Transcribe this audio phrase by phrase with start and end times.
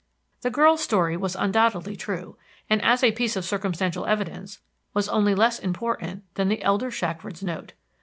[0.41, 2.35] The girl's story was undoubtedly true,
[2.71, 4.57] and as a piece of circumstantial evidence
[4.95, 7.73] was only less important than the elder Shackford's note.